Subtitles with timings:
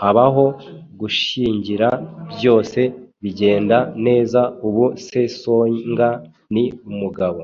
[0.00, 0.46] habaho
[1.00, 1.88] gushyingira,
[2.32, 2.80] byose
[3.22, 4.40] bigenda neza.
[4.66, 6.08] Ubu Sesonga
[6.52, 7.40] ni umugabo